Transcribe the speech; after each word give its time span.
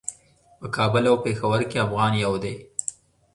په 0.59 0.67
کابل 0.75 1.03
او 1.11 1.15
پیښور 1.25 1.59
کې 1.69 1.77
افغان 1.85 2.13
یو 2.25 2.33
دی. 2.43 2.55